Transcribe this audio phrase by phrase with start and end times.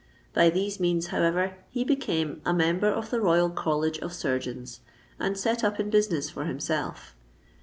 [0.33, 4.79] By these means, however, he became a Member of the Royal College of Surgeons,
[5.19, 7.13] and set up in business for himself.